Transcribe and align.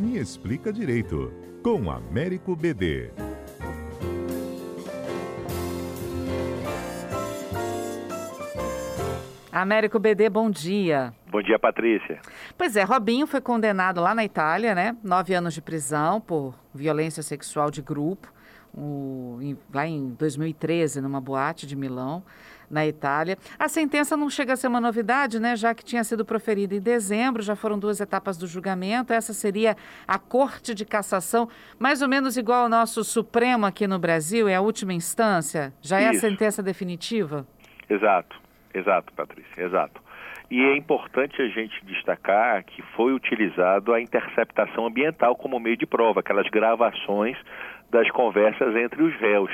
Me 0.00 0.16
Explica 0.16 0.72
Direito, 0.72 1.32
com 1.60 1.90
Américo 1.90 2.54
BD. 2.54 3.10
Américo 9.50 9.98
BD, 9.98 10.30
bom 10.30 10.48
dia. 10.48 11.12
Bom 11.28 11.42
dia, 11.42 11.58
Patrícia. 11.58 12.20
Pois 12.56 12.76
é, 12.76 12.84
Robinho 12.84 13.26
foi 13.26 13.40
condenado 13.40 14.00
lá 14.00 14.14
na 14.14 14.24
Itália, 14.24 14.72
né? 14.72 14.96
Nove 15.02 15.34
anos 15.34 15.52
de 15.52 15.60
prisão 15.60 16.20
por 16.20 16.54
violência 16.72 17.22
sexual 17.24 17.68
de 17.68 17.82
grupo, 17.82 18.32
o, 18.78 19.38
em, 19.42 19.58
lá 19.74 19.86
em 19.86 20.10
2013, 20.10 21.00
numa 21.00 21.20
boate 21.20 21.66
de 21.66 21.74
Milão, 21.74 22.22
na 22.70 22.86
Itália. 22.86 23.38
A 23.58 23.68
sentença 23.68 24.16
não 24.16 24.28
chega 24.28 24.52
a 24.52 24.56
ser 24.56 24.68
uma 24.68 24.80
novidade, 24.80 25.40
né? 25.40 25.56
Já 25.56 25.74
que 25.74 25.84
tinha 25.84 26.04
sido 26.04 26.24
proferida 26.24 26.74
em 26.74 26.80
dezembro, 26.80 27.42
já 27.42 27.56
foram 27.56 27.78
duas 27.78 28.00
etapas 28.00 28.36
do 28.36 28.46
julgamento. 28.46 29.12
Essa 29.12 29.32
seria 29.32 29.76
a 30.06 30.18
Corte 30.18 30.74
de 30.74 30.84
Cassação, 30.84 31.48
mais 31.78 32.02
ou 32.02 32.08
menos 32.08 32.36
igual 32.36 32.64
ao 32.64 32.68
nosso 32.68 33.02
Supremo 33.02 33.66
aqui 33.66 33.86
no 33.86 33.98
Brasil, 33.98 34.48
é 34.48 34.54
a 34.54 34.60
última 34.60 34.92
instância? 34.92 35.72
Já 35.80 36.00
é 36.00 36.10
Isso. 36.10 36.26
a 36.26 36.30
sentença 36.30 36.62
definitiva? 36.62 37.46
Exato. 37.88 38.38
Exato, 38.74 39.12
Patrícia, 39.14 39.62
exato. 39.62 40.00
E 40.50 40.64
é 40.64 40.76
importante 40.76 41.40
a 41.42 41.48
gente 41.48 41.84
destacar 41.84 42.64
que 42.64 42.80
foi 42.96 43.12
utilizado 43.12 43.92
a 43.92 44.00
interceptação 44.00 44.86
ambiental 44.86 45.36
como 45.36 45.60
meio 45.60 45.76
de 45.76 45.86
prova, 45.86 46.20
aquelas 46.20 46.48
gravações 46.48 47.36
das 47.90 48.10
conversas 48.10 48.74
entre 48.76 49.02
os 49.02 49.14
réus. 49.16 49.50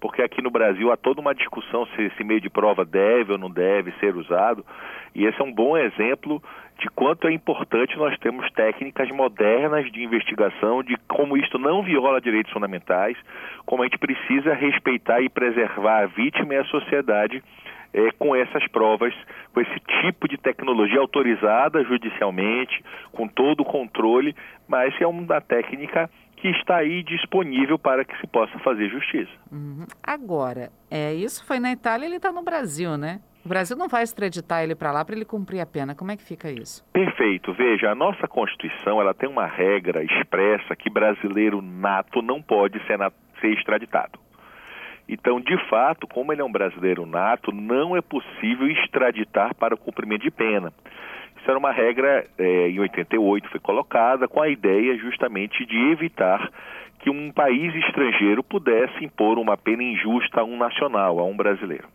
Porque 0.00 0.20
aqui 0.20 0.42
no 0.42 0.50
Brasil 0.50 0.90
há 0.90 0.96
toda 0.96 1.20
uma 1.20 1.32
discussão 1.32 1.86
se 1.86 2.02
esse 2.02 2.24
meio 2.24 2.40
de 2.40 2.50
prova 2.50 2.84
deve 2.84 3.30
ou 3.30 3.38
não 3.38 3.48
deve 3.48 3.92
ser 4.00 4.16
usado, 4.16 4.66
e 5.14 5.24
esse 5.24 5.40
é 5.40 5.44
um 5.44 5.52
bom 5.52 5.76
exemplo 5.76 6.42
de 6.80 6.88
quanto 6.88 7.28
é 7.28 7.32
importante 7.32 7.96
nós 7.96 8.18
termos 8.18 8.50
técnicas 8.50 9.08
modernas 9.10 9.88
de 9.92 10.02
investigação, 10.02 10.82
de 10.82 10.96
como 11.06 11.36
isto 11.36 11.56
não 11.56 11.84
viola 11.84 12.20
direitos 12.20 12.52
fundamentais, 12.52 13.16
como 13.64 13.82
a 13.82 13.86
gente 13.86 13.98
precisa 13.98 14.54
respeitar 14.54 15.20
e 15.20 15.28
preservar 15.28 16.02
a 16.02 16.06
vítima 16.06 16.54
e 16.54 16.56
a 16.56 16.64
sociedade 16.64 17.40
é, 17.92 18.10
com 18.12 18.34
essas 18.34 18.66
provas, 18.68 19.14
com 19.52 19.60
esse 19.60 19.80
tipo 20.00 20.28
de 20.28 20.36
tecnologia 20.36 21.00
autorizada 21.00 21.82
judicialmente, 21.84 22.82
com 23.12 23.28
todo 23.28 23.60
o 23.60 23.64
controle, 23.64 24.34
mas 24.66 24.94
é 25.00 25.06
uma 25.06 25.40
técnica 25.40 26.10
que 26.36 26.48
está 26.48 26.78
aí 26.78 27.04
disponível 27.04 27.78
para 27.78 28.04
que 28.04 28.18
se 28.20 28.26
possa 28.26 28.58
fazer 28.58 28.88
justiça. 28.88 29.30
Uhum. 29.50 29.86
Agora, 30.02 30.70
é, 30.90 31.14
isso 31.14 31.46
foi 31.46 31.60
na 31.60 31.70
Itália, 31.70 32.06
ele 32.06 32.16
está 32.16 32.32
no 32.32 32.42
Brasil, 32.42 32.96
né? 32.96 33.20
O 33.44 33.48
Brasil 33.48 33.76
não 33.76 33.88
vai 33.88 34.04
extraditar 34.04 34.62
ele 34.62 34.74
para 34.74 34.92
lá 34.92 35.04
para 35.04 35.16
ele 35.16 35.24
cumprir 35.24 35.60
a 35.60 35.66
pena. 35.66 35.94
Como 35.94 36.12
é 36.12 36.16
que 36.16 36.22
fica 36.22 36.50
isso? 36.50 36.84
Perfeito. 36.92 37.52
Veja, 37.52 37.90
a 37.90 37.94
nossa 37.94 38.28
Constituição 38.28 39.00
ela 39.00 39.12
tem 39.12 39.28
uma 39.28 39.46
regra 39.46 40.04
expressa 40.04 40.76
que 40.76 40.88
brasileiro 40.88 41.60
nato 41.60 42.22
não 42.22 42.40
pode 42.40 42.78
ser, 42.86 42.98
ser 43.40 43.48
extraditado. 43.48 44.21
Então, 45.08 45.40
de 45.40 45.56
fato, 45.68 46.06
como 46.06 46.32
ele 46.32 46.40
é 46.40 46.44
um 46.44 46.52
brasileiro 46.52 47.04
nato, 47.04 47.52
não 47.52 47.96
é 47.96 48.00
possível 48.00 48.68
extraditar 48.68 49.54
para 49.54 49.74
o 49.74 49.78
cumprimento 49.78 50.22
de 50.22 50.30
pena. 50.30 50.72
Isso 51.36 51.50
era 51.50 51.58
uma 51.58 51.72
regra 51.72 52.24
é, 52.38 52.68
em 52.68 52.78
88, 52.78 53.48
foi 53.48 53.60
colocada 53.60 54.28
com 54.28 54.40
a 54.40 54.48
ideia 54.48 54.96
justamente 54.96 55.66
de 55.66 55.76
evitar 55.90 56.50
que 57.00 57.10
um 57.10 57.32
país 57.32 57.74
estrangeiro 57.74 58.44
pudesse 58.44 59.04
impor 59.04 59.38
uma 59.38 59.56
pena 59.56 59.82
injusta 59.82 60.40
a 60.40 60.44
um 60.44 60.56
nacional, 60.56 61.18
a 61.18 61.24
um 61.24 61.36
brasileiro. 61.36 61.88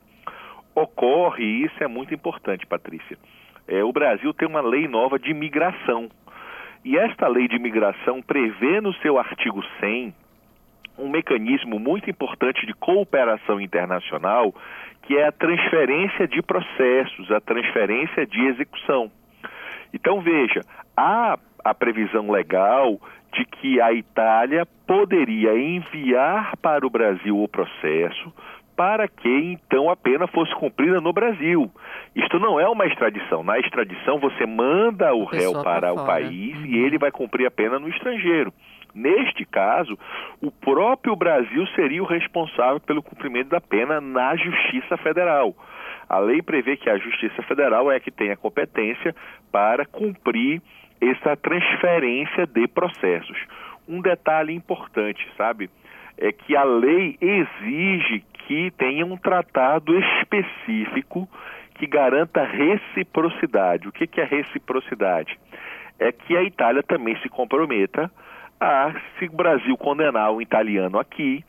Ocorre, 0.76 1.44
e 1.44 1.64
isso 1.64 1.82
é 1.82 1.88
muito 1.88 2.14
importante, 2.14 2.68
Patrícia, 2.68 3.18
é, 3.68 3.84
o 3.84 3.92
Brasil 3.92 4.34
tem 4.34 4.48
uma 4.48 4.62
lei 4.62 4.88
nova 4.88 5.18
de 5.18 5.32
imigração. 5.32 6.10
E 6.84 6.98
esta 6.98 7.28
lei 7.28 7.48
de 7.48 7.56
imigração 7.56 8.22
prevê 8.22 8.80
no 8.80 8.94
seu 8.96 9.18
artigo 9.18 9.64
100 9.80 10.14
um 10.98 11.10
mecanismo 11.10 11.80
muito 11.80 12.10
importante 12.10 12.66
de 12.66 12.74
cooperação 12.74 13.60
internacional, 13.62 14.54
que 15.04 15.18
é 15.18 15.28
a 15.28 15.32
transferência 15.32 16.28
de 16.28 16.42
processos, 16.42 17.32
a 17.32 17.40
transferência 17.40 18.26
de 18.26 18.46
execução. 18.48 19.12
Então, 19.94 20.22
veja, 20.22 20.62
há 20.96 21.38
a 21.64 21.74
previsão 21.74 22.30
legal 22.30 23.00
de 23.34 23.46
que 23.46 23.80
a 23.82 23.94
Itália 23.94 24.66
poderia 24.86 25.58
enviar 25.58 26.56
para 26.58 26.86
o 26.86 26.90
Brasil 26.90 27.42
o 27.42 27.48
processo 27.48 28.34
para 28.78 29.08
que 29.08 29.28
então 29.28 29.90
a 29.90 29.96
pena 29.96 30.28
fosse 30.28 30.54
cumprida 30.54 31.02
no 31.02 31.12
Brasil. 31.12 31.70
Isto 32.16 32.40
não 32.40 32.60
é 32.60 32.70
uma 32.70 32.86
extradição. 32.86 33.44
Na 33.44 33.58
extradição 33.58 34.20
você 34.20 34.46
manda 34.46 35.14
o 35.16 35.26
réu 35.26 35.64
para 35.64 35.92
o 35.92 36.06
país 36.06 36.56
uhum. 36.56 36.66
e 36.66 36.78
ele 36.78 37.00
vai 37.00 37.12
cumprir 37.12 37.48
a 37.48 37.52
pena 37.52 37.80
no 37.80 37.90
estrangeiro. 37.90 38.54
Neste 38.94 39.46
caso, 39.46 39.98
o 40.42 40.52
próprio 40.52 41.16
Brasil 41.16 41.66
seria 41.76 42.02
o 42.02 42.06
responsável 42.06 42.80
pelo 42.80 43.04
cumprimento 43.04 43.50
da 43.50 43.62
pena 43.62 44.02
na 44.02 44.36
Justiça 44.36 44.98
Federal. 44.98 45.56
A 46.10 46.20
lei 46.20 46.42
prevê 46.42 46.78
que 46.78 46.90
a 46.90 46.98
Justiça 46.98 47.42
Federal 47.44 47.92
é 47.92 48.00
que 48.00 48.12
tem 48.12 48.32
a 48.32 48.38
competência 48.38 49.16
para 49.52 49.86
cumprir 49.86 50.62
essa 51.02 51.36
transferência 51.36 52.48
de 52.48 52.68
processos. 52.68 53.38
Um 53.88 54.02
detalhe 54.02 54.54
importante, 54.54 55.28
sabe, 55.38 55.70
é 56.18 56.32
que 56.32 56.56
a 56.56 56.64
lei 56.64 57.18
exige 57.22 58.24
que 58.48 58.72
tenha 58.72 59.06
um 59.06 59.18
tratado 59.18 59.98
específico 60.00 61.28
que 61.76 61.86
garanta 61.86 62.44
reciprocidade. 62.44 63.88
O 63.88 63.92
que 63.92 64.20
é 64.20 64.24
reciprocidade? 64.24 65.38
É 66.00 66.12
que 66.12 66.36
a 66.36 66.44
Itália 66.44 66.82
também 66.82 67.16
se 67.18 67.30
comprometa 67.30 68.12
a, 68.60 68.94
se 69.18 69.26
o 69.26 69.32
Brasil 69.32 69.78
condenar 69.78 70.32
um 70.32 70.42
italiano 70.42 71.00
aqui, 71.00 71.44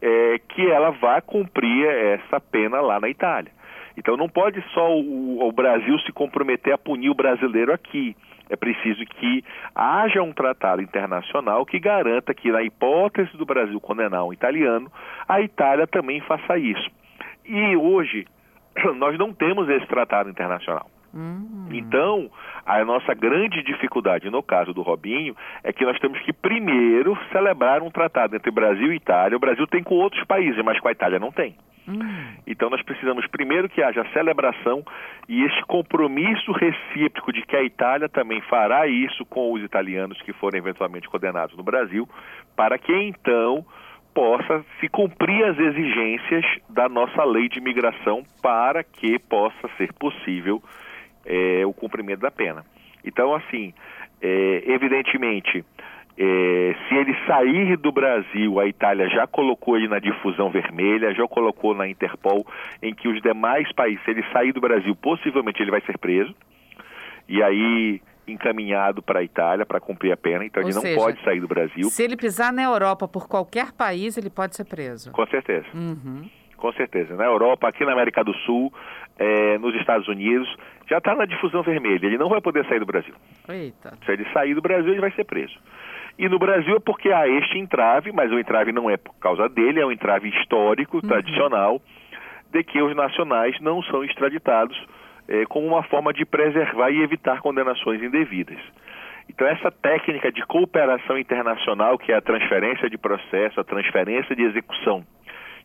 é, 0.00 0.38
que 0.48 0.68
ela 0.68 0.90
vá 0.90 1.20
cumprir 1.20 1.86
essa 1.86 2.40
pena 2.40 2.80
lá 2.80 2.98
na 3.00 3.08
Itália. 3.08 3.52
Então 3.96 4.16
não 4.16 4.28
pode 4.28 4.62
só 4.72 4.90
o, 4.90 5.46
o, 5.46 5.52
Brasil 5.52 5.98
se 6.00 6.12
comprometer 6.12 6.72
a 6.72 6.78
punir 6.78 7.10
o 7.10 7.14
brasileiro 7.14 7.72
aqui. 7.72 8.16
É 8.48 8.56
preciso 8.56 9.04
que 9.04 9.44
haja 9.74 10.22
um 10.22 10.32
tratado 10.32 10.82
internacional 10.82 11.64
que 11.64 11.78
garanta 11.78 12.34
que, 12.34 12.50
na 12.50 12.62
hipótese 12.62 13.36
do 13.36 13.46
Brasil 13.46 13.80
condenar 13.80 14.24
um 14.24 14.32
italiano, 14.32 14.90
a 15.28 15.40
Itália 15.40 15.86
também 15.86 16.20
faça 16.20 16.58
isso. 16.58 16.90
E 17.44 17.76
hoje 17.76 18.26
nós 18.96 19.16
não 19.18 19.32
temos 19.32 19.68
esse 19.68 19.86
tratado 19.86 20.30
internacional. 20.30 20.90
Uhum. 21.14 21.68
Então, 21.70 22.30
a 22.64 22.84
nossa 22.84 23.12
grande 23.14 23.62
dificuldade 23.62 24.30
no 24.30 24.42
caso 24.42 24.72
do 24.72 24.82
Robinho 24.82 25.36
é 25.62 25.72
que 25.72 25.84
nós 25.84 25.98
temos 25.98 26.18
que 26.20 26.32
primeiro 26.32 27.18
celebrar 27.30 27.82
um 27.82 27.90
tratado 27.90 28.34
entre 28.34 28.50
Brasil 28.50 28.92
e 28.92 28.96
Itália. 28.96 29.36
O 29.36 29.40
Brasil 29.40 29.66
tem 29.66 29.82
com 29.82 29.96
outros 29.96 30.24
países, 30.24 30.62
mas 30.64 30.80
com 30.80 30.88
a 30.88 30.92
Itália 30.92 31.18
não 31.18 31.30
tem. 31.30 31.54
Uhum. 31.86 32.36
Então 32.46 32.70
nós 32.70 32.82
precisamos 32.82 33.26
primeiro 33.26 33.68
que 33.68 33.82
haja 33.82 34.06
celebração 34.12 34.84
e 35.28 35.42
esse 35.44 35.62
compromisso 35.62 36.52
recíproco 36.52 37.32
de 37.32 37.42
que 37.42 37.56
a 37.56 37.62
Itália 37.62 38.08
também 38.08 38.40
fará 38.42 38.86
isso 38.86 39.24
com 39.26 39.52
os 39.52 39.62
italianos 39.62 40.20
que 40.22 40.32
forem 40.32 40.60
eventualmente 40.60 41.08
condenados 41.08 41.56
no 41.56 41.62
Brasil, 41.62 42.08
para 42.56 42.78
que 42.78 42.92
então 42.92 43.66
possa 44.14 44.64
se 44.78 44.88
cumprir 44.88 45.44
as 45.44 45.58
exigências 45.58 46.44
da 46.68 46.88
nossa 46.88 47.24
lei 47.24 47.48
de 47.48 47.58
imigração 47.58 48.22
para 48.42 48.84
que 48.84 49.18
possa 49.18 49.68
ser 49.76 49.92
possível 49.94 50.62
é, 51.26 51.64
o 51.66 51.72
cumprimento 51.72 52.20
da 52.20 52.30
pena. 52.30 52.64
Então, 53.04 53.34
assim, 53.34 53.72
é, 54.20 54.62
evidentemente, 54.66 55.64
é, 56.16 56.76
se 56.88 56.94
ele 56.94 57.16
sair 57.26 57.76
do 57.76 57.90
Brasil, 57.90 58.60
a 58.60 58.66
Itália 58.66 59.08
já 59.08 59.26
colocou 59.26 59.76
ele 59.76 59.88
na 59.88 59.98
difusão 59.98 60.50
vermelha, 60.50 61.14
já 61.14 61.26
colocou 61.26 61.74
na 61.74 61.88
Interpol, 61.88 62.46
em 62.82 62.94
que 62.94 63.08
os 63.08 63.20
demais 63.22 63.70
países, 63.72 64.04
se 64.04 64.10
ele 64.10 64.24
sair 64.32 64.52
do 64.52 64.60
Brasil, 64.60 64.94
possivelmente 64.94 65.62
ele 65.62 65.70
vai 65.70 65.80
ser 65.82 65.98
preso, 65.98 66.34
e 67.28 67.42
aí 67.42 68.00
encaminhado 68.26 69.02
para 69.02 69.20
a 69.20 69.22
Itália 69.22 69.66
para 69.66 69.80
cumprir 69.80 70.12
a 70.12 70.16
pena, 70.16 70.44
então 70.44 70.62
Ou 70.62 70.68
ele 70.68 70.78
seja, 70.78 70.94
não 70.94 71.02
pode 71.02 71.24
sair 71.24 71.40
do 71.40 71.48
Brasil. 71.48 71.84
Se 71.90 72.02
ele 72.02 72.16
pisar 72.16 72.52
na 72.52 72.62
Europa 72.62 73.08
por 73.08 73.26
qualquer 73.26 73.72
país, 73.72 74.16
ele 74.16 74.30
pode 74.30 74.54
ser 74.54 74.64
preso. 74.64 75.10
Com 75.10 75.26
certeza. 75.26 75.66
Uhum. 75.74 76.28
Com 76.56 76.72
certeza. 76.74 77.16
Na 77.16 77.24
Europa, 77.24 77.68
aqui 77.68 77.84
na 77.84 77.92
América 77.92 78.22
do 78.22 78.32
Sul, 78.34 78.72
é, 79.18 79.58
nos 79.58 79.74
Estados 79.74 80.06
Unidos, 80.06 80.48
já 80.92 80.98
está 80.98 81.14
na 81.14 81.24
difusão 81.24 81.62
vermelha. 81.62 82.04
Ele 82.04 82.18
não 82.18 82.28
vai 82.28 82.40
poder 82.42 82.66
sair 82.66 82.78
do 82.78 82.84
Brasil. 82.84 83.14
Eita. 83.48 83.96
Se 84.04 84.12
ele 84.12 84.26
sair 84.30 84.54
do 84.54 84.60
Brasil, 84.60 84.92
ele 84.92 85.00
vai 85.00 85.10
ser 85.12 85.24
preso. 85.24 85.58
E 86.18 86.28
no 86.28 86.38
Brasil 86.38 86.76
é 86.76 86.80
porque 86.80 87.10
há 87.10 87.26
este 87.26 87.58
entrave, 87.58 88.12
mas 88.12 88.30
o 88.30 88.38
entrave 88.38 88.72
não 88.72 88.90
é 88.90 88.98
por 88.98 89.14
causa 89.14 89.48
dele, 89.48 89.80
é 89.80 89.86
um 89.86 89.90
entrave 89.90 90.28
histórico, 90.28 90.98
uhum. 90.98 91.08
tradicional, 91.08 91.80
de 92.50 92.62
que 92.62 92.82
os 92.82 92.94
nacionais 92.94 93.58
não 93.60 93.82
são 93.84 94.04
extraditados 94.04 94.76
é, 95.26 95.46
como 95.46 95.66
uma 95.66 95.82
forma 95.84 96.12
de 96.12 96.26
preservar 96.26 96.90
e 96.90 97.02
evitar 97.02 97.40
condenações 97.40 98.02
indevidas. 98.02 98.58
Então, 99.30 99.46
essa 99.46 99.70
técnica 99.70 100.30
de 100.30 100.44
cooperação 100.44 101.16
internacional, 101.16 101.96
que 101.96 102.12
é 102.12 102.16
a 102.16 102.20
transferência 102.20 102.90
de 102.90 102.98
processo, 102.98 103.58
a 103.58 103.64
transferência 103.64 104.36
de 104.36 104.42
execução, 104.42 105.02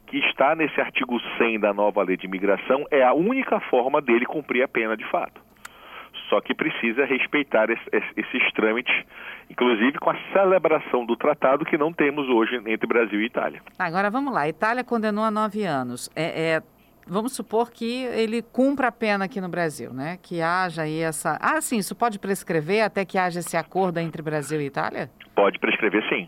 que 0.07 0.17
está 0.19 0.55
nesse 0.55 0.79
artigo 0.79 1.19
100 1.37 1.59
da 1.59 1.73
nova 1.73 2.01
lei 2.01 2.17
de 2.17 2.25
imigração, 2.25 2.85
é 2.89 3.03
a 3.03 3.13
única 3.13 3.59
forma 3.59 4.01
dele 4.01 4.25
cumprir 4.25 4.63
a 4.63 4.67
pena 4.67 4.95
de 4.95 5.05
fato. 5.11 5.41
Só 6.29 6.41
que 6.41 6.53
precisa 6.53 7.05
respeitar 7.05 7.67
esses 7.69 8.53
trâmites, 8.53 8.93
inclusive 9.49 9.97
com 9.99 10.09
a 10.09 10.17
celebração 10.33 11.05
do 11.05 11.15
tratado 11.15 11.63
que 11.63 11.77
não 11.77 11.93
temos 11.93 12.27
hoje 12.27 12.55
entre 12.65 12.87
Brasil 12.87 13.21
e 13.21 13.25
Itália. 13.25 13.61
Agora 13.77 14.09
vamos 14.09 14.33
lá. 14.33 14.41
A 14.41 14.49
Itália 14.49 14.83
condenou 14.83 15.23
a 15.23 15.31
nove 15.31 15.63
anos. 15.63 16.09
É, 16.15 16.55
é, 16.55 16.63
vamos 17.05 17.33
supor 17.33 17.71
que 17.71 18.03
ele 18.05 18.41
cumpra 18.41 18.87
a 18.87 18.91
pena 18.91 19.25
aqui 19.25 19.39
no 19.39 19.47
Brasil, 19.47 19.93
né? 19.93 20.17
Que 20.21 20.41
haja 20.41 20.81
aí 20.81 20.99
essa. 20.99 21.37
Ah, 21.41 21.61
sim, 21.61 21.77
isso 21.77 21.95
pode 21.95 22.19
prescrever 22.19 22.83
até 22.83 23.05
que 23.05 23.17
haja 23.17 23.39
esse 23.39 23.55
acordo 23.55 23.99
entre 23.99 24.21
Brasil 24.21 24.59
e 24.59 24.65
Itália? 24.65 25.09
Pode 25.33 25.59
prescrever, 25.59 26.03
sim. 26.09 26.27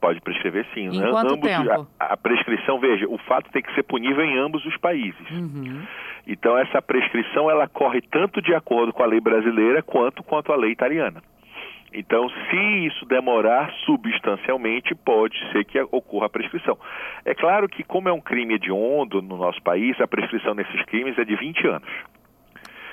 Pode 0.00 0.20
prescrever 0.20 0.66
sim. 0.74 0.86
Em 0.86 1.10
quanto 1.10 1.34
ambos, 1.34 1.48
tempo? 1.48 1.88
A, 1.98 2.12
a, 2.12 2.16
prescrição, 2.16 2.78
veja, 2.78 3.06
o 3.08 3.18
fato 3.18 3.50
tem 3.50 3.62
que 3.62 3.74
ser 3.74 3.82
punível 3.82 4.24
em 4.24 4.38
ambos 4.38 4.64
os 4.64 4.76
países. 4.76 5.30
Uhum. 5.30 5.82
Então 6.26 6.56
essa 6.56 6.80
prescrição 6.80 7.50
ela 7.50 7.66
corre 7.66 8.00
tanto 8.00 8.40
de 8.40 8.54
acordo 8.54 8.92
com 8.92 9.02
a 9.02 9.06
lei 9.06 9.20
brasileira 9.20 9.82
quanto 9.82 10.22
quanto 10.22 10.52
a 10.52 10.56
lei 10.56 10.70
italiana. 10.70 11.22
Então, 11.92 12.28
se 12.28 12.86
isso 12.86 13.06
demorar 13.06 13.72
substancialmente, 13.86 14.94
pode 14.94 15.38
ser 15.52 15.64
que 15.64 15.80
ocorra 15.80 16.26
a 16.26 16.28
prescrição. 16.28 16.76
É 17.24 17.34
claro 17.34 17.68
que, 17.68 17.82
como 17.82 18.08
é 18.08 18.12
um 18.12 18.20
crime 18.20 18.54
hediondo 18.54 19.22
no 19.22 19.36
nosso 19.38 19.62
país, 19.62 19.98
a 20.00 20.06
prescrição 20.06 20.54
nesses 20.54 20.82
crimes 20.84 21.18
é 21.18 21.24
de 21.24 21.34
20 21.34 21.66
anos. 21.66 21.88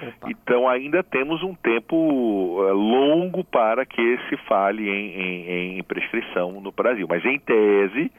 Opa. 0.01 0.29
Então 0.29 0.67
ainda 0.67 1.03
temos 1.03 1.41
um 1.43 1.55
tempo 1.55 1.95
uh, 1.95 2.73
longo 2.73 3.43
para 3.43 3.85
que 3.85 4.19
se 4.29 4.37
fale 4.47 4.87
em, 4.89 5.21
em, 5.21 5.79
em 5.79 5.83
prescrição 5.83 6.59
no 6.59 6.71
Brasil. 6.71 7.07
Mas 7.07 7.23
em 7.25 7.39
tese 7.39 8.11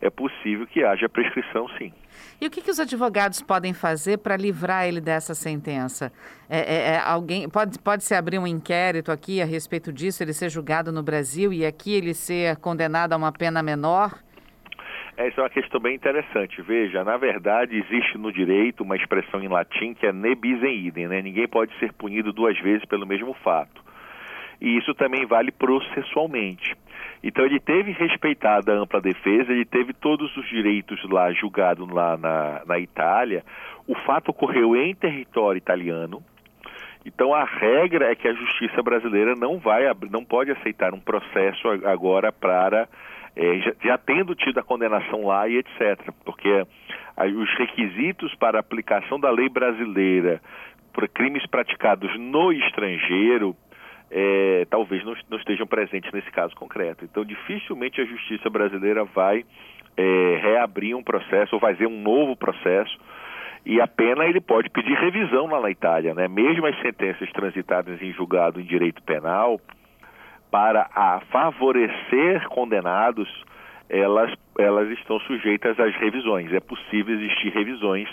é 0.00 0.10
possível 0.10 0.66
que 0.66 0.84
haja 0.84 1.08
prescrição 1.08 1.68
sim. 1.78 1.92
E 2.40 2.46
o 2.46 2.50
que, 2.50 2.60
que 2.60 2.70
os 2.70 2.78
advogados 2.78 3.40
podem 3.40 3.72
fazer 3.72 4.18
para 4.18 4.36
livrar 4.36 4.86
ele 4.86 5.00
dessa 5.00 5.34
sentença? 5.34 6.12
É, 6.48 6.58
é, 6.58 6.94
é, 6.94 6.98
alguém 6.98 7.48
pode, 7.48 7.78
pode 7.78 8.04
se 8.04 8.14
abrir 8.14 8.38
um 8.38 8.46
inquérito 8.46 9.10
aqui 9.10 9.40
a 9.40 9.44
respeito 9.44 9.92
disso, 9.92 10.22
ele 10.22 10.32
ser 10.32 10.50
julgado 10.50 10.92
no 10.92 11.02
Brasil 11.02 11.52
e 11.52 11.64
aqui 11.64 11.94
ele 11.94 12.14
ser 12.14 12.56
condenado 12.56 13.14
a 13.14 13.16
uma 13.16 13.32
pena 13.32 13.62
menor? 13.62 14.12
Essa 15.16 15.40
é 15.40 15.44
uma 15.44 15.50
questão 15.50 15.80
bem 15.80 15.94
interessante. 15.94 16.60
Veja, 16.60 17.02
na 17.02 17.16
verdade, 17.16 17.76
existe 17.76 18.18
no 18.18 18.30
direito 18.30 18.82
uma 18.82 18.96
expressão 18.96 19.42
em 19.42 19.48
latim 19.48 19.94
que 19.94 20.06
é 20.06 20.12
ne 20.12 20.34
bis 20.34 20.62
in 20.62 20.86
idem, 20.88 21.08
né? 21.08 21.22
Ninguém 21.22 21.48
pode 21.48 21.76
ser 21.78 21.92
punido 21.94 22.34
duas 22.34 22.58
vezes 22.60 22.84
pelo 22.84 23.06
mesmo 23.06 23.32
fato. 23.42 23.82
E 24.60 24.76
isso 24.76 24.94
também 24.94 25.24
vale 25.24 25.50
processualmente. 25.50 26.76
Então 27.22 27.46
ele 27.46 27.58
teve 27.58 27.92
respeitada 27.92 28.74
a 28.74 28.76
ampla 28.76 29.00
defesa, 29.00 29.52
ele 29.52 29.64
teve 29.64 29.94
todos 29.94 30.34
os 30.36 30.46
direitos 30.48 31.02
lá 31.08 31.32
julgado 31.32 31.86
lá 31.86 32.16
na, 32.18 32.62
na 32.66 32.78
Itália. 32.78 33.42
O 33.86 33.94
fato 33.94 34.30
ocorreu 34.30 34.76
em 34.76 34.94
território 34.94 35.58
italiano. 35.58 36.22
Então 37.06 37.32
a 37.32 37.44
regra 37.44 38.10
é 38.10 38.14
que 38.14 38.28
a 38.28 38.34
justiça 38.34 38.82
brasileira 38.82 39.34
não 39.34 39.58
vai 39.58 39.84
não 40.10 40.24
pode 40.24 40.50
aceitar 40.50 40.92
um 40.92 41.00
processo 41.00 41.68
agora 41.84 42.30
para 42.30 42.86
é, 43.36 43.58
já, 43.58 43.72
já, 43.84 43.98
tendo 43.98 44.34
tido 44.34 44.58
a 44.58 44.62
condenação 44.62 45.26
lá 45.26 45.46
e 45.46 45.58
etc. 45.58 46.00
Porque 46.24 46.66
aí, 47.16 47.34
os 47.34 47.52
requisitos 47.58 48.34
para 48.36 48.58
aplicação 48.58 49.20
da 49.20 49.30
lei 49.30 49.48
brasileira 49.48 50.40
por 50.92 51.06
crimes 51.08 51.46
praticados 51.46 52.18
no 52.18 52.50
estrangeiro 52.52 53.54
é, 54.10 54.66
talvez 54.70 55.04
não, 55.04 55.14
não, 55.28 55.38
estejam 55.38 55.66
presentes 55.66 56.10
nesse 56.12 56.30
caso 56.30 56.54
concreto. 56.54 57.04
Então, 57.04 57.24
dificilmente 57.24 58.00
a 58.00 58.04
justiça 58.04 58.48
brasileira 58.48 59.04
vai 59.04 59.44
é, 59.96 60.38
reabrir 60.42 60.94
um 60.96 61.02
processo 61.02 61.56
ou 61.56 61.60
fazer 61.60 61.86
um 61.86 62.00
novo 62.00 62.36
processo. 62.36 62.96
E 63.64 63.80
a 63.80 63.86
pena 63.88 64.24
ele 64.24 64.40
pode 64.40 64.70
pedir 64.70 64.94
revisão 64.94 65.46
lá 65.46 65.60
na 65.60 65.70
Itália, 65.70 66.14
né? 66.14 66.28
Mesmo 66.28 66.66
as 66.66 66.80
sentenças 66.80 67.30
transitadas 67.32 68.00
em 68.00 68.12
julgado 68.12 68.60
em 68.60 68.64
direito 68.64 69.02
penal, 69.02 69.60
para 70.56 70.88
a 70.94 71.20
favorecer 71.30 72.48
condenados, 72.48 73.28
elas, 73.90 74.32
elas 74.58 74.88
estão 74.98 75.20
sujeitas 75.20 75.78
às 75.78 75.94
revisões. 75.96 76.50
É 76.50 76.60
possível 76.60 77.14
existir 77.14 77.50
revisões 77.50 78.08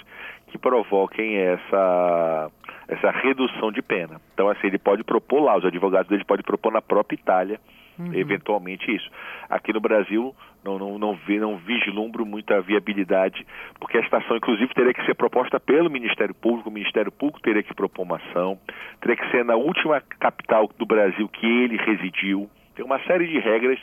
que 0.47 0.57
provoquem 0.57 1.37
essa, 1.37 2.51
essa 2.89 3.11
redução 3.11 3.71
de 3.71 3.81
pena. 3.81 4.19
Então, 4.33 4.49
assim, 4.49 4.67
ele 4.67 4.77
pode 4.77 5.05
propor 5.05 5.41
lá, 5.41 5.55
os 5.55 5.63
advogados 5.63 6.09
dele 6.09 6.25
podem 6.25 6.43
propor 6.43 6.73
na 6.73 6.81
própria 6.81 7.15
Itália, 7.15 7.61
uhum. 7.97 8.13
eventualmente 8.13 8.93
isso. 8.93 9.09
Aqui 9.49 9.73
no 9.73 9.79
Brasil, 9.79 10.35
não, 10.63 10.79
não, 10.79 10.97
não, 10.97 11.15
vi, 11.15 11.39
não 11.39 11.57
vislumbro 11.57 12.25
muita 12.25 12.61
viabilidade, 12.61 13.45
porque 13.79 13.97
a 13.97 14.01
estação, 14.01 14.37
inclusive, 14.37 14.73
teria 14.73 14.93
que 14.93 15.05
ser 15.05 15.15
proposta 15.15 15.59
pelo 15.59 15.89
Ministério 15.89 16.33
Público, 16.33 16.69
o 16.69 16.73
Ministério 16.73 17.11
Público 17.11 17.41
teria 17.41 17.63
que 17.63 17.73
propor 17.73 18.03
uma 18.03 18.17
ação, 18.17 18.59
teria 19.01 19.17
que 19.17 19.29
ser 19.31 19.43
na 19.43 19.55
última 19.55 20.01
capital 20.01 20.69
do 20.77 20.85
Brasil 20.85 21.27
que 21.29 21.45
ele 21.45 21.77
residiu. 21.77 22.49
Tem 22.75 22.83
uma 22.83 22.99
série 23.03 23.27
de 23.27 23.39
regras 23.39 23.79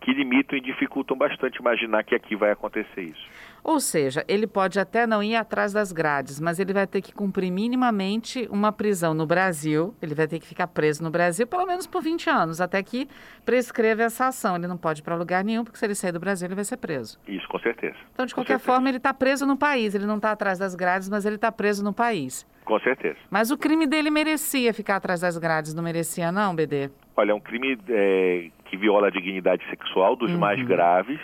que 0.00 0.12
limitam 0.12 0.58
e 0.58 0.60
dificultam 0.60 1.16
bastante 1.16 1.56
imaginar 1.56 2.04
que 2.04 2.14
aqui 2.14 2.36
vai 2.36 2.50
acontecer 2.50 3.00
isso. 3.00 3.53
Ou 3.64 3.80
seja, 3.80 4.22
ele 4.28 4.46
pode 4.46 4.78
até 4.78 5.06
não 5.06 5.22
ir 5.22 5.34
atrás 5.34 5.72
das 5.72 5.90
grades, 5.90 6.38
mas 6.38 6.60
ele 6.60 6.74
vai 6.74 6.86
ter 6.86 7.00
que 7.00 7.14
cumprir 7.14 7.50
minimamente 7.50 8.46
uma 8.50 8.70
prisão 8.70 9.14
no 9.14 9.26
Brasil. 9.26 9.94
Ele 10.02 10.14
vai 10.14 10.28
ter 10.28 10.38
que 10.38 10.46
ficar 10.46 10.66
preso 10.66 11.02
no 11.02 11.10
Brasil 11.10 11.46
pelo 11.46 11.64
menos 11.64 11.86
por 11.86 12.02
20 12.02 12.28
anos, 12.28 12.60
até 12.60 12.82
que 12.82 13.08
prescreva 13.42 14.02
essa 14.02 14.26
ação. 14.26 14.56
Ele 14.56 14.66
não 14.66 14.76
pode 14.76 15.00
ir 15.00 15.02
para 15.02 15.16
lugar 15.16 15.42
nenhum, 15.42 15.64
porque 15.64 15.78
se 15.78 15.86
ele 15.86 15.94
sair 15.94 16.12
do 16.12 16.20
Brasil, 16.20 16.46
ele 16.46 16.54
vai 16.54 16.64
ser 16.64 16.76
preso. 16.76 17.18
Isso, 17.26 17.48
com 17.48 17.58
certeza. 17.58 17.96
Então, 18.12 18.26
de 18.26 18.34
qualquer 18.34 18.58
forma, 18.58 18.86
ele 18.86 18.98
está 18.98 19.14
preso 19.14 19.46
no 19.46 19.56
país. 19.56 19.94
Ele 19.94 20.04
não 20.04 20.16
está 20.16 20.32
atrás 20.32 20.58
das 20.58 20.74
grades, 20.74 21.08
mas 21.08 21.24
ele 21.24 21.36
está 21.36 21.50
preso 21.50 21.82
no 21.82 21.94
país. 21.94 22.46
Com 22.66 22.78
certeza. 22.80 23.16
Mas 23.30 23.50
o 23.50 23.56
crime 23.56 23.86
dele 23.86 24.10
merecia 24.10 24.74
ficar 24.74 24.96
atrás 24.96 25.20
das 25.20 25.38
grades, 25.38 25.72
não 25.72 25.82
merecia, 25.82 26.30
não, 26.30 26.54
BD? 26.54 26.90
Olha, 27.16 27.32
é 27.32 27.34
um 27.34 27.40
crime 27.40 27.78
é, 27.88 28.50
que 28.66 28.76
viola 28.76 29.06
a 29.06 29.10
dignidade 29.10 29.64
sexual 29.70 30.16
dos 30.16 30.30
uhum. 30.30 30.38
mais 30.38 30.62
graves 30.66 31.20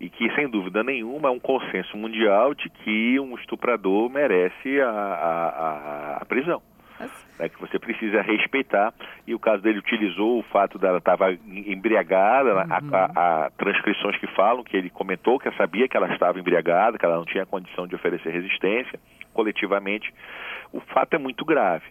e 0.00 0.08
que, 0.08 0.30
sem 0.34 0.48
dúvida 0.48 0.82
nenhuma, 0.82 1.28
é 1.28 1.32
um 1.32 1.38
consenso 1.38 1.96
mundial 1.96 2.54
de 2.54 2.68
que 2.68 3.18
um 3.20 3.34
estuprador 3.36 4.10
merece 4.10 4.80
a, 4.80 4.90
a, 4.90 6.18
a 6.20 6.24
prisão. 6.24 6.60
Né, 7.38 7.48
que 7.48 7.60
você 7.60 7.78
precisa 7.78 8.22
respeitar. 8.22 8.94
E 9.26 9.34
o 9.34 9.38
caso 9.38 9.62
dele 9.62 9.78
utilizou 9.78 10.38
o 10.38 10.42
fato 10.44 10.78
dela 10.78 10.98
estava 10.98 11.32
embriagada, 11.32 12.54
uhum. 12.54 12.94
a, 12.94 13.46
a, 13.46 13.50
transcrições 13.50 14.16
que 14.18 14.26
falam 14.28 14.62
que 14.62 14.76
ele 14.76 14.90
comentou 14.90 15.38
que 15.38 15.50
sabia 15.56 15.88
que 15.88 15.96
ela 15.96 16.12
estava 16.12 16.38
embriagada, 16.38 16.96
que 16.96 17.04
ela 17.04 17.16
não 17.16 17.24
tinha 17.24 17.44
condição 17.44 17.86
de 17.86 17.94
oferecer 17.96 18.30
resistência 18.30 18.98
coletivamente. 19.32 20.14
O 20.72 20.80
fato 20.80 21.14
é 21.14 21.18
muito 21.18 21.44
grave. 21.44 21.84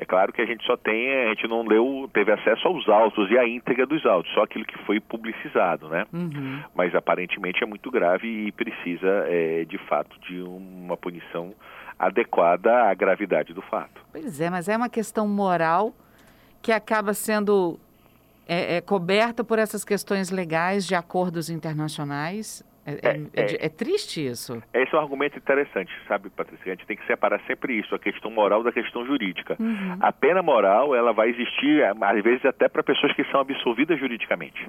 É 0.00 0.06
claro 0.06 0.32
que 0.32 0.40
a 0.40 0.46
gente 0.46 0.64
só 0.64 0.78
tem, 0.78 1.12
a 1.26 1.28
gente 1.28 1.46
não 1.46 1.62
leu, 1.62 2.08
teve 2.10 2.32
acesso 2.32 2.66
aos 2.66 2.88
autos 2.88 3.30
e 3.30 3.36
à 3.36 3.46
íntegra 3.46 3.84
dos 3.84 4.06
autos, 4.06 4.32
só 4.32 4.44
aquilo 4.44 4.64
que 4.64 4.78
foi 4.86 4.98
publicizado, 4.98 5.90
né? 5.90 6.06
Uhum. 6.10 6.62
Mas 6.74 6.94
aparentemente 6.94 7.62
é 7.62 7.66
muito 7.66 7.90
grave 7.90 8.26
e 8.26 8.50
precisa, 8.50 9.26
é, 9.26 9.66
de 9.66 9.76
fato, 9.76 10.18
de 10.20 10.40
uma 10.40 10.96
punição 10.96 11.52
adequada 11.98 12.88
à 12.88 12.94
gravidade 12.94 13.52
do 13.52 13.60
fato. 13.60 14.00
Pois 14.10 14.40
é, 14.40 14.48
mas 14.48 14.70
é 14.70 14.76
uma 14.78 14.88
questão 14.88 15.28
moral 15.28 15.92
que 16.62 16.72
acaba 16.72 17.12
sendo 17.12 17.78
é, 18.48 18.76
é, 18.76 18.80
coberta 18.80 19.44
por 19.44 19.58
essas 19.58 19.84
questões 19.84 20.30
legais 20.30 20.86
de 20.86 20.94
acordos 20.94 21.50
internacionais. 21.50 22.64
É, 23.02 23.08
é, 23.08 23.20
é, 23.34 23.42
é, 23.42 23.66
é, 23.66 23.68
triste 23.68 24.24
isso. 24.26 24.62
Esse 24.72 24.94
é 24.94 24.98
um 24.98 25.02
argumento 25.02 25.38
interessante, 25.38 25.92
sabe, 26.08 26.30
Patrícia? 26.30 26.72
A 26.72 26.74
gente 26.74 26.86
tem 26.86 26.96
que 26.96 27.06
separar 27.06 27.40
sempre 27.46 27.78
isso, 27.78 27.94
a 27.94 27.98
questão 27.98 28.30
moral 28.30 28.62
da 28.62 28.72
questão 28.72 29.06
jurídica. 29.06 29.56
Uhum. 29.58 29.96
A 30.00 30.12
pena 30.12 30.42
moral, 30.42 30.94
ela 30.94 31.12
vai 31.12 31.30
existir, 31.30 31.84
às 31.84 32.22
vezes, 32.22 32.44
até 32.44 32.68
para 32.68 32.82
pessoas 32.82 33.12
que 33.12 33.24
são 33.24 33.40
absolvidas 33.40 33.98
juridicamente. 33.98 34.66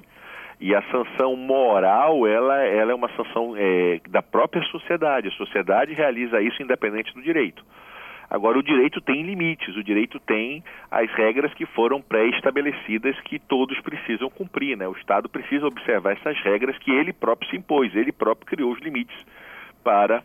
E 0.60 0.74
a 0.74 0.82
sanção 0.90 1.34
moral, 1.36 2.26
ela, 2.26 2.62
ela 2.64 2.92
é 2.92 2.94
uma 2.94 3.08
sanção 3.16 3.54
é, 3.56 4.00
da 4.08 4.22
própria 4.22 4.62
sociedade. 4.64 5.28
A 5.28 5.32
sociedade 5.32 5.92
realiza 5.92 6.40
isso 6.40 6.62
independente 6.62 7.12
do 7.14 7.20
direito. 7.20 7.64
Agora, 8.32 8.58
o 8.58 8.62
direito 8.62 8.98
tem 8.98 9.20
limites, 9.24 9.76
o 9.76 9.84
direito 9.84 10.18
tem 10.18 10.64
as 10.90 11.10
regras 11.12 11.52
que 11.52 11.66
foram 11.66 12.00
pré-estabelecidas 12.00 13.14
que 13.20 13.38
todos 13.38 13.78
precisam 13.80 14.30
cumprir. 14.30 14.74
Né? 14.74 14.88
O 14.88 14.92
Estado 14.92 15.28
precisa 15.28 15.66
observar 15.66 16.12
essas 16.12 16.40
regras 16.40 16.78
que 16.78 16.90
ele 16.90 17.12
próprio 17.12 17.50
se 17.50 17.58
impôs, 17.58 17.94
ele 17.94 18.10
próprio 18.10 18.46
criou 18.46 18.72
os 18.72 18.80
limites 18.80 19.14
para 19.84 20.22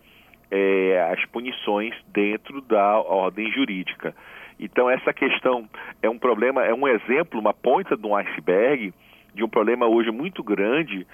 é, 0.49 1.05
as 1.11 1.25
punições 1.25 1.93
dentro 2.07 2.61
da 2.61 2.97
ordem 2.97 3.51
jurídica. 3.51 4.15
Então, 4.57 4.89
essa 4.89 5.11
questão 5.11 5.67
é 6.01 6.09
um 6.09 6.17
problema, 6.17 6.63
é 6.63 6.73
um 6.73 6.87
exemplo, 6.87 7.37
uma 7.37 7.53
ponta 7.53 7.97
de 7.97 8.07
um 8.07 8.15
iceberg 8.15 8.93
de 9.37 9.43
um 9.43 9.47
problema 9.47 9.85
hoje 9.85 10.11
muito 10.11 10.43
grande 10.43 11.07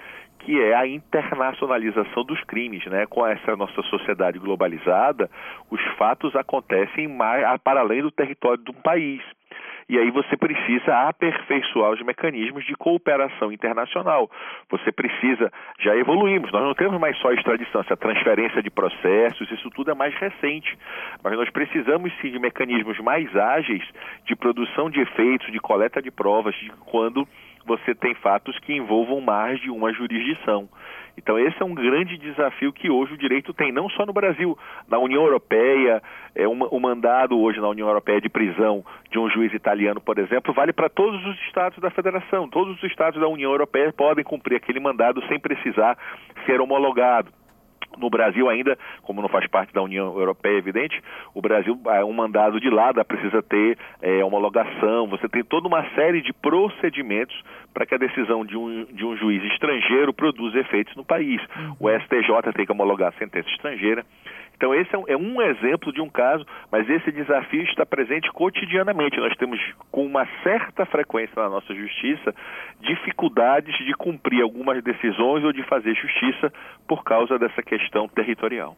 que 0.44 0.60
é 0.60 0.74
a 0.74 0.86
internacionalização 0.86 2.22
dos 2.24 2.42
crimes, 2.44 2.84
né? 2.86 3.06
Com 3.06 3.26
essa 3.26 3.56
nossa 3.56 3.82
sociedade 3.82 4.38
globalizada, 4.38 5.30
os 5.70 5.80
fatos 5.96 6.36
acontecem 6.36 7.08
mais 7.08 7.60
para 7.62 7.80
além 7.80 8.02
do 8.02 8.10
território 8.10 8.62
de 8.62 8.70
um 8.70 8.74
país. 8.74 9.22
e 9.86 9.98
aí 9.98 10.10
você 10.10 10.34
precisa 10.36 11.08
aperfeiçoar 11.08 11.92
os 11.92 12.00
mecanismos 12.02 12.64
de 12.64 12.74
cooperação 12.74 13.52
internacional. 13.52 14.30
Você 14.70 14.90
precisa, 14.90 15.52
já 15.78 15.94
evoluímos, 15.94 16.50
nós 16.52 16.62
não 16.62 16.74
temos 16.74 16.98
mais 16.98 17.16
só 17.18 17.30
extradição, 17.32 17.82
essa 17.82 17.96
transferência 17.96 18.62
de 18.62 18.70
processos, 18.70 19.50
isso 19.50 19.68
tudo 19.70 19.90
é 19.90 19.94
mais 19.94 20.14
recente, 20.14 20.76
mas 21.22 21.34
nós 21.34 21.50
precisamos 21.50 22.10
sim 22.20 22.30
de 22.30 22.38
mecanismos 22.38 22.98
mais 23.00 23.34
ágeis 23.36 23.84
de 24.24 24.34
produção 24.34 24.88
de 24.88 25.00
efeitos, 25.00 25.52
de 25.52 25.60
coleta 25.60 26.00
de 26.00 26.10
provas, 26.10 26.54
de 26.56 26.70
quando 26.86 27.28
você 27.66 27.94
tem 27.94 28.14
fatos 28.14 28.58
que 28.60 28.74
envolvam 28.74 29.20
mais 29.20 29.60
de 29.60 29.70
uma 29.70 29.92
jurisdição. 29.92 30.68
Então, 31.16 31.38
esse 31.38 31.60
é 31.62 31.64
um 31.64 31.74
grande 31.74 32.18
desafio 32.18 32.72
que 32.72 32.90
hoje 32.90 33.14
o 33.14 33.18
direito 33.18 33.54
tem, 33.54 33.70
não 33.70 33.88
só 33.90 34.04
no 34.04 34.12
Brasil, 34.12 34.58
na 34.88 34.98
União 34.98 35.22
Europeia. 35.22 36.02
É 36.34 36.48
um, 36.48 36.64
o 36.64 36.80
mandado 36.80 37.38
hoje 37.38 37.60
na 37.60 37.68
União 37.68 37.86
Europeia 37.86 38.20
de 38.20 38.28
prisão 38.28 38.84
de 39.10 39.18
um 39.18 39.30
juiz 39.30 39.54
italiano, 39.54 40.00
por 40.00 40.18
exemplo, 40.18 40.52
vale 40.52 40.72
para 40.72 40.88
todos 40.88 41.24
os 41.24 41.38
estados 41.46 41.78
da 41.78 41.90
federação. 41.90 42.48
Todos 42.48 42.76
os 42.76 42.82
estados 42.82 43.20
da 43.20 43.28
União 43.28 43.52
Europeia 43.52 43.92
podem 43.92 44.24
cumprir 44.24 44.56
aquele 44.56 44.80
mandado 44.80 45.24
sem 45.28 45.38
precisar 45.38 45.96
ser 46.44 46.60
homologado. 46.60 47.30
No 47.98 48.10
Brasil 48.10 48.48
ainda, 48.48 48.76
como 49.02 49.22
não 49.22 49.28
faz 49.28 49.46
parte 49.46 49.72
da 49.72 49.82
União 49.82 50.18
Europeia, 50.18 50.54
é 50.54 50.58
evidente, 50.58 51.00
o 51.34 51.40
Brasil, 51.40 51.78
é 51.86 52.04
um 52.04 52.12
mandado 52.12 52.60
de 52.60 52.70
lá, 52.70 52.92
precisa 53.04 53.42
ter 53.42 53.78
é, 54.02 54.24
homologação, 54.24 55.08
você 55.08 55.28
tem 55.28 55.42
toda 55.44 55.68
uma 55.68 55.84
série 55.94 56.22
de 56.22 56.32
procedimentos 56.32 57.34
para 57.72 57.84
que 57.84 57.94
a 57.94 57.98
decisão 57.98 58.44
de 58.44 58.56
um, 58.56 58.84
de 58.84 59.04
um 59.04 59.16
juiz 59.16 59.42
estrangeiro 59.52 60.12
produza 60.12 60.58
efeitos 60.58 60.94
no 60.94 61.04
país. 61.04 61.40
Uhum. 61.56 61.76
O 61.80 61.90
STJ 61.90 62.52
tem 62.54 62.64
que 62.64 62.72
homologar 62.72 63.08
a 63.08 63.18
sentença 63.18 63.48
estrangeira. 63.50 64.04
Então, 64.56 64.74
esse 64.74 64.94
é 64.94 64.98
um, 64.98 65.04
é 65.08 65.16
um, 65.16 65.42
exemplo 65.42 65.92
de 65.92 66.00
um 66.00 66.08
caso, 66.08 66.46
mas 66.70 66.88
esse 66.88 67.10
desafio 67.10 67.62
está 67.62 67.84
presente 67.84 68.30
cotidianamente. 68.32 69.18
Nós 69.18 69.36
temos, 69.36 69.60
com 69.90 70.06
uma 70.06 70.26
certa 70.42 70.86
frequência 70.86 71.42
na 71.42 71.48
nossa 71.48 71.74
justiça, 71.74 72.34
dificuldades 72.80 73.76
de 73.84 73.92
cumprir 73.94 74.42
algumas 74.42 74.82
decisões 74.82 75.44
ou 75.44 75.52
de 75.52 75.62
fazer 75.64 75.94
justiça 75.94 76.52
por 76.86 77.02
causa 77.02 77.38
dessa 77.38 77.62
questão 77.62 78.08
territorial. 78.08 78.76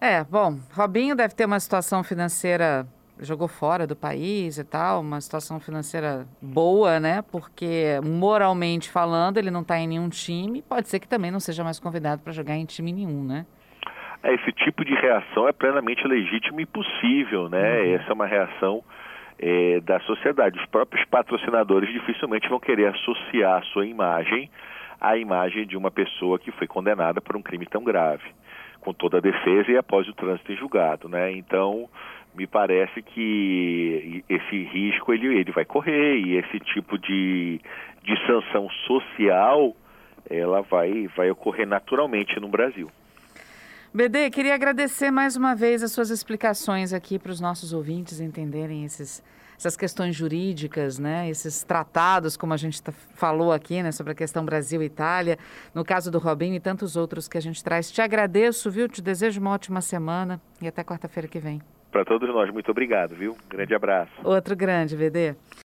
É, 0.00 0.24
bom, 0.24 0.58
Robinho 0.72 1.16
deve 1.16 1.34
ter 1.34 1.46
uma 1.46 1.60
situação 1.60 2.04
financeira 2.04 2.86
jogou 3.18 3.48
fora 3.48 3.86
do 3.86 3.96
país 3.96 4.58
e 4.58 4.64
tal, 4.64 5.00
uma 5.00 5.20
situação 5.20 5.58
financeira 5.58 6.26
boa, 6.40 7.00
né? 7.00 7.22
Porque 7.22 7.98
moralmente 8.04 8.90
falando, 8.90 9.38
ele 9.38 9.50
não 9.50 9.62
está 9.62 9.78
em 9.78 9.88
nenhum 9.88 10.08
time, 10.08 10.62
pode 10.62 10.88
ser 10.88 11.00
que 11.00 11.08
também 11.08 11.30
não 11.30 11.40
seja 11.40 11.64
mais 11.64 11.78
convidado 11.80 12.22
para 12.22 12.32
jogar 12.32 12.56
em 12.56 12.64
time 12.64 12.92
nenhum, 12.92 13.24
né? 13.24 13.46
É, 14.26 14.34
esse 14.34 14.50
tipo 14.52 14.84
de 14.84 14.92
reação 14.92 15.48
é 15.48 15.52
plenamente 15.52 16.06
legítimo 16.06 16.60
e 16.60 16.66
possível, 16.66 17.48
né? 17.48 17.80
Uhum. 17.80 17.94
Essa 17.94 18.10
é 18.10 18.12
uma 18.12 18.26
reação 18.26 18.82
é, 19.38 19.80
da 19.80 20.00
sociedade. 20.00 20.58
Os 20.58 20.66
próprios 20.66 21.04
patrocinadores 21.06 21.92
dificilmente 21.92 22.48
vão 22.48 22.58
querer 22.58 22.88
associar 22.88 23.58
a 23.58 23.62
sua 23.66 23.86
imagem 23.86 24.50
à 25.00 25.16
imagem 25.16 25.64
de 25.64 25.76
uma 25.76 25.92
pessoa 25.92 26.38
que 26.38 26.50
foi 26.50 26.66
condenada 26.66 27.20
por 27.20 27.36
um 27.36 27.42
crime 27.42 27.66
tão 27.66 27.84
grave, 27.84 28.24
com 28.80 28.92
toda 28.92 29.18
a 29.18 29.20
defesa 29.20 29.70
e 29.70 29.76
após 29.76 30.08
o 30.08 30.14
trânsito 30.14 30.50
em 30.50 30.56
julgado, 30.56 31.08
né? 31.08 31.30
Então, 31.32 31.88
me 32.34 32.48
parece 32.48 33.02
que 33.02 34.24
esse 34.28 34.64
risco 34.64 35.12
ele, 35.12 35.38
ele 35.38 35.52
vai 35.52 35.64
correr 35.64 36.16
e 36.16 36.36
esse 36.36 36.58
tipo 36.60 36.98
de, 36.98 37.60
de 38.02 38.26
sanção 38.26 38.68
social 38.86 39.76
ela 40.28 40.62
vai, 40.62 41.06
vai 41.16 41.30
ocorrer 41.30 41.68
naturalmente 41.68 42.40
no 42.40 42.48
Brasil. 42.48 42.90
BD, 43.96 44.28
queria 44.28 44.54
agradecer 44.54 45.10
mais 45.10 45.36
uma 45.36 45.54
vez 45.54 45.82
as 45.82 45.90
suas 45.90 46.10
explicações 46.10 46.92
aqui 46.92 47.18
para 47.18 47.32
os 47.32 47.40
nossos 47.40 47.72
ouvintes 47.72 48.20
entenderem 48.20 48.84
esses, 48.84 49.24
essas 49.56 49.74
questões 49.74 50.14
jurídicas, 50.14 50.98
né? 50.98 51.30
Esses 51.30 51.62
tratados, 51.62 52.36
como 52.36 52.52
a 52.52 52.58
gente 52.58 52.82
tá, 52.82 52.92
falou 52.92 53.52
aqui, 53.52 53.82
né? 53.82 53.90
Sobre 53.90 54.12
a 54.12 54.14
questão 54.14 54.44
Brasil-Itália, 54.44 55.38
no 55.74 55.82
caso 55.82 56.10
do 56.10 56.18
Robinho 56.18 56.54
e 56.56 56.60
tantos 56.60 56.94
outros 56.94 57.26
que 57.26 57.38
a 57.38 57.40
gente 57.40 57.64
traz. 57.64 57.90
Te 57.90 58.02
agradeço, 58.02 58.70
viu? 58.70 58.86
Te 58.86 59.00
desejo 59.00 59.40
uma 59.40 59.52
ótima 59.52 59.80
semana 59.80 60.38
e 60.60 60.68
até 60.68 60.84
quarta-feira 60.84 61.26
que 61.26 61.38
vem. 61.38 61.62
Para 61.90 62.04
todos 62.04 62.28
nós, 62.28 62.52
muito 62.52 62.70
obrigado, 62.70 63.14
viu? 63.14 63.34
Grande 63.48 63.74
abraço. 63.74 64.12
Outro 64.22 64.54
grande, 64.54 64.94
BD. 64.94 65.34